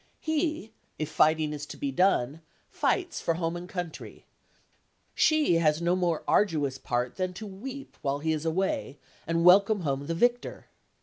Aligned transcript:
He, 0.19 0.71
if 0.97 1.09
fighting 1.11 1.53
is 1.53 1.67
to 1.67 1.77
be 1.77 1.91
done, 1.91 2.41
fights 2.71 3.21
for 3.21 3.35
home 3.35 3.55
and 3.55 3.69
country; 3.69 4.25
she 5.13 5.57
has 5.57 5.79
no 5.79 5.95
more 5.95 6.23
arduous 6.27 6.79
part 6.79 7.17
than 7.17 7.33
to 7.33 7.45
weep, 7.45 7.95
while 8.01 8.17
he 8.17 8.33
is 8.33 8.43
away, 8.43 8.97
and 9.27 9.45
welcome 9.45 9.81
home 9.81 10.07
the 10.07 10.15
victor. 10.15 10.65